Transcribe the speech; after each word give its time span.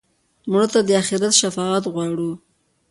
مړه 0.51 0.67
ته 0.73 0.79
د 0.87 0.89
آخرت 1.01 1.33
شفاعت 1.41 1.83
غواړو 1.93 2.31